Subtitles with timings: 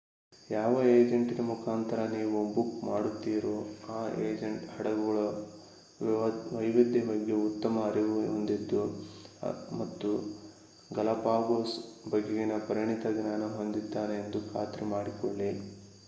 [0.49, 3.51] ಯಾವ ಏಜೆಂಟಿನ ಮುಖಾಂತರ ನೀವು ಬುಕ್ ಮಾಡಿರುತ್ತೀರೋ
[3.89, 5.17] ಆ ಏಜೆಂಟ್ ಹಡಗುಗಳ
[6.55, 8.81] ವೈವಿಧ್ಯತೆ ಬಗ್ಗೆ ಉತ್ತಮ ಅರಿವು ಹೊಂದಿದ್ದು
[9.73, 10.11] ಮತ್ತು
[10.91, 11.75] ಗಲಪಾಗೋಸ್
[12.07, 15.51] ಬಗೆಗಿನ ಪರಿಣಿತ ಜ್ಞಾನ ಹೊಂದಿದ್ದಾನೆ ಎಂದು ಖಾತ್ರಿ ಮಾಡಿಕೊಳ್ಳಿ